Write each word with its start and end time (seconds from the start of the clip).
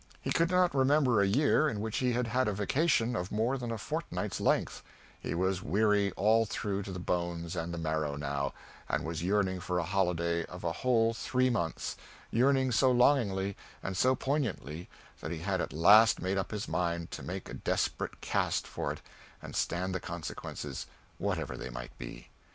He 0.19 0.31
could 0.31 0.49
not 0.49 0.73
remember 0.73 1.21
a 1.21 1.27
year 1.27 1.69
in 1.69 1.79
which 1.79 1.97
he 1.99 2.13
had 2.13 2.25
had 2.25 2.47
a 2.47 2.53
vacation 2.53 3.15
of 3.15 3.31
more 3.31 3.55
than 3.55 3.69
a 3.71 3.77
fortnight's 3.77 4.41
length; 4.41 4.81
he 5.19 5.35
was 5.35 5.61
weary 5.61 6.11
all 6.13 6.43
through 6.47 6.81
to 6.81 6.91
the 6.91 6.97
bones 6.97 7.55
and 7.55 7.71
the 7.71 7.77
marrow, 7.77 8.15
now, 8.15 8.51
and 8.89 9.05
was 9.05 9.21
yearning 9.21 9.59
for 9.59 9.77
a 9.77 9.83
holiday 9.83 10.43
of 10.45 10.63
a 10.63 10.71
whole 10.71 11.13
three 11.13 11.51
months 11.51 11.97
yearning 12.31 12.71
so 12.71 12.89
longingly 12.91 13.55
and 13.83 13.95
so 13.95 14.15
poignantly 14.15 14.89
that 15.19 15.29
he 15.29 15.37
had 15.41 15.61
at 15.61 15.71
last 15.71 16.19
made 16.19 16.35
up 16.39 16.49
his 16.49 16.67
mind 16.67 17.11
to 17.11 17.21
make 17.21 17.47
a 17.47 17.53
desperate 17.53 18.21
cast 18.21 18.65
for 18.65 18.91
it 18.91 19.01
and 19.39 19.55
stand 19.55 19.93
the 19.93 19.99
consequences, 19.99 20.87
whatever 21.19 21.55
they 21.55 21.69
might 21.69 21.95
be. 21.99 22.31